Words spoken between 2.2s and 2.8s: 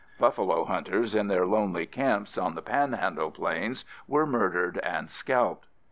on the